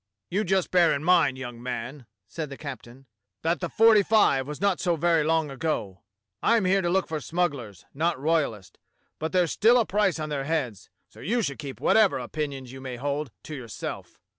"You 0.31 0.43
just 0.43 0.71
bear 0.71 0.91
in 0.93 1.03
mind, 1.03 1.37
young 1.37 1.61
man," 1.61 2.07
said 2.27 2.49
the 2.49 2.57
captain, 2.57 3.05
"that 3.43 3.59
the 3.59 3.69
'45 3.69 4.47
was 4.47 4.59
not 4.59 4.79
so 4.79 4.95
very 4.95 5.23
long 5.23 5.51
ago. 5.51 6.01
I 6.41 6.57
am 6.57 6.65
here 6.65 6.81
to 6.81 6.89
look 6.89 7.07
for 7.07 7.21
smugglers, 7.21 7.85
not 7.93 8.19
royalists, 8.19 8.79
but 9.19 9.31
there's 9.31 9.51
still 9.51 9.77
a 9.77 9.85
price 9.85 10.17
on 10.19 10.29
their 10.29 10.45
heads, 10.45 10.89
so 11.07 11.19
you 11.19 11.43
should 11.43 11.59
keep 11.59 11.79
whatever 11.79 12.17
opinions 12.17 12.71
you 12.71 12.81
may 12.81 12.95
hold 12.95 13.29
to 13.43 13.55
yourself." 13.55 14.19